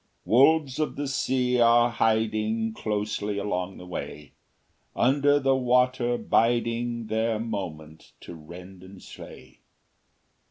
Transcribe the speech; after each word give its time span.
Wolves 0.25 0.79
of 0.79 0.95
the 0.95 1.07
sea 1.07 1.59
are 1.59 1.91
hiding 1.91 2.73
Closely 2.73 3.37
along 3.37 3.77
the 3.77 3.85
way, 3.85 4.33
Under 4.95 5.39
the 5.39 5.55
water 5.55 6.17
biding 6.17 7.05
Their 7.05 7.37
moment 7.37 8.13
to 8.21 8.33
rend 8.33 8.81
and 8.81 8.99
slay. 8.99 9.59